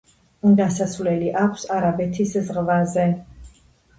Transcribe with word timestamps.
გასასვლელი 0.59 1.27
აქვს 1.41 1.65
არაბეთის 1.77 2.33
ზღვაზე. 2.47 3.05